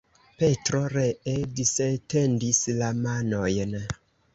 [0.39, 3.83] Petro ree disetendis la manojn.